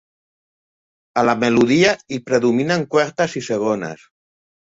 [1.21, 4.09] A la melodia hi predominen quartes i segones.